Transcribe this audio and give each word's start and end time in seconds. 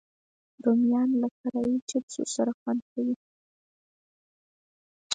رومیان 0.63 1.09
له 1.21 1.27
فرای 1.37 1.73
چپس 1.89 2.15
سره 2.35 2.51
خوندور 2.59 3.03
دي 3.07 3.15